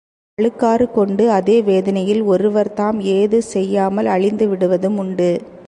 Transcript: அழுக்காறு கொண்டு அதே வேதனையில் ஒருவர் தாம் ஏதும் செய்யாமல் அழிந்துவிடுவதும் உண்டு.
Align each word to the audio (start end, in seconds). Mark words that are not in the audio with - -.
அழுக்காறு 0.37 0.91
கொண்டு 0.91 1.23
அதே 1.29 1.61
வேதனையில் 1.61 2.21
ஒருவர் 2.23 2.73
தாம் 2.73 2.99
ஏதும் 3.15 3.49
செய்யாமல் 3.53 4.05
அழிந்துவிடுவதும் 4.05 4.97
உண்டு. 4.97 5.31